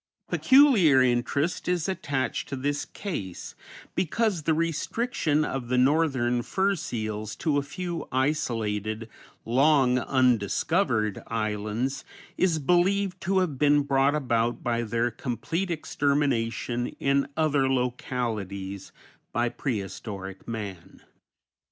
Peculiar 0.31 0.99
interest 1.03 1.67
is 1.67 1.87
attached 1.87 2.49
to 2.49 2.55
this 2.55 2.85
case, 2.85 3.53
because 3.93 4.41
the 4.41 4.53
restriction 4.55 5.45
of 5.45 5.67
the 5.67 5.77
northern 5.77 6.41
fur 6.41 6.73
seals 6.75 7.35
to 7.35 7.59
a 7.59 7.61
few 7.61 8.07
isolated, 8.11 9.07
long 9.45 9.99
undiscovered 9.99 11.21
islands, 11.27 12.03
is 12.35 12.57
believed 12.57 13.21
to 13.21 13.37
have 13.41 13.59
been 13.59 13.83
brought 13.83 14.15
about 14.15 14.63
by 14.63 14.81
their 14.81 15.11
complete 15.11 15.69
extermination 15.69 16.87
in 16.99 17.27
other 17.37 17.69
localities 17.71 18.91
by 19.31 19.49
prehistoric 19.49 20.47
man. 20.47 21.03